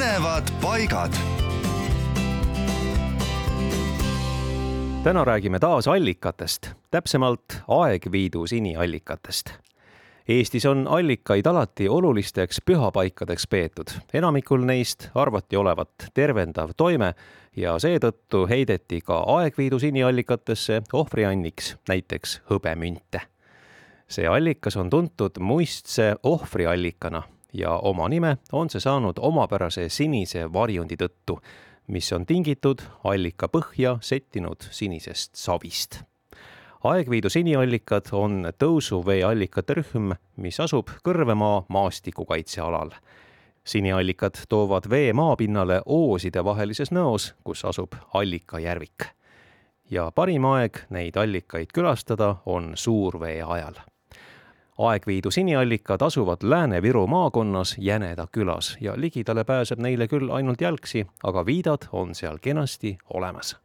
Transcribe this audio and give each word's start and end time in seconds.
põnevad 0.00 0.48
paigad. 0.62 1.12
täna 5.04 5.24
räägime 5.24 5.58
taas 5.58 5.88
allikatest, 5.88 6.70
täpsemalt 6.90 7.42
Aegviidu 7.68 8.46
siniallikatest 8.46 9.50
Eestis 10.28 10.66
on 10.66 10.88
allikaid 10.88 11.46
alati 11.46 11.88
olulisteks 11.88 12.60
pühapaikadeks 12.64 13.46
peetud, 13.50 13.90
enamikul 14.14 14.64
neist 14.64 15.08
arvati 15.14 15.56
olevat 15.56 16.08
tervendav 16.14 16.70
toime 16.76 17.14
ja 17.56 17.76
seetõttu 17.78 18.46
heideti 18.48 19.00
ka 19.00 19.18
Aegviidu 19.26 19.78
siniallikatesse 19.78 20.82
ohvrianniks 20.92 21.76
näiteks 21.88 22.40
hõbemünte. 22.50 23.20
see 24.08 24.26
allikas 24.26 24.76
on 24.76 24.90
tuntud 24.90 25.38
muistse 25.38 26.14
ohvriallikana 26.22 27.22
ja 27.52 27.76
oma 27.76 28.08
nime 28.08 28.36
on 28.52 28.70
see 28.70 28.80
saanud 28.80 29.18
omapärase 29.18 29.88
sinise 29.88 30.52
varjundi 30.52 30.96
tõttu, 30.96 31.40
mis 31.86 32.12
on 32.12 32.26
tingitud 32.26 32.82
allika 33.04 33.48
põhja 33.48 33.98
settinud 34.00 34.70
sinisest 34.70 35.34
savist 35.34 36.02
Aegviidu 36.80 37.28
siniallikad 37.28 38.06
on 38.16 38.46
tõusuveeallikate 38.56 39.74
rühm, 39.76 40.14
mis 40.40 40.56
asub 40.64 40.88
Kõrvemaa 41.04 41.66
maastikukaitsealal. 41.68 42.90
siniallikad 43.64 44.40
toovad 44.48 44.88
vee 44.90 45.12
maapinnale 45.12 45.82
ooside 45.86 46.44
vahelises 46.44 46.90
nõos, 46.90 47.34
kus 47.44 47.64
asub 47.64 47.92
allikajärvik. 48.14 49.04
ja 49.90 50.10
parim 50.14 50.44
aeg 50.44 50.86
neid 50.90 51.16
allikaid 51.16 51.68
külastada 51.74 52.36
on 52.46 52.72
suurvee 52.74 53.42
ajal. 53.42 53.74
Aegviidu 54.80 55.30
siniallikad 55.30 56.00
asuvad 56.02 56.42
Lääne-Viru 56.42 57.06
maakonnas 57.06 57.76
Jäneda 57.78 58.26
külas 58.32 58.76
ja 58.80 58.94
ligidale 58.96 59.44
pääseb 59.44 59.78
neile 59.78 60.08
küll 60.08 60.32
ainult 60.32 60.60
jalgsi, 60.60 61.06
aga 61.24 61.46
viidad 61.46 61.90
on 61.92 62.14
seal 62.14 62.38
kenasti 62.40 62.98
olemas 63.14 63.58